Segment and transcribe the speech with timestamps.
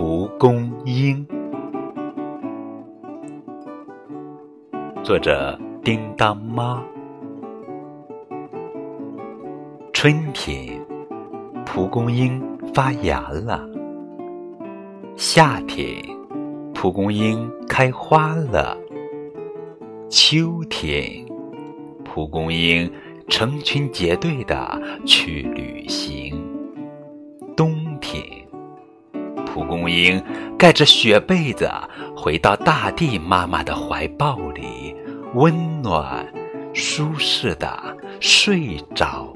[0.00, 1.26] 蒲公英，
[5.04, 6.82] 作者叮当妈。
[9.92, 10.80] 春天，
[11.66, 12.42] 蒲公英
[12.72, 13.60] 发芽了；
[15.16, 16.02] 夏天，
[16.72, 18.74] 蒲公英开花了；
[20.08, 21.26] 秋天，
[22.06, 22.90] 蒲公英
[23.28, 26.34] 成群结队的去旅行；
[27.54, 27.89] 冬，
[29.52, 30.22] 蒲公英
[30.58, 31.70] 盖着雪被子
[32.16, 34.94] 回到大地妈妈的怀抱里，
[35.34, 36.26] 温暖
[36.72, 37.68] 舒适的
[38.20, 39.32] 睡着。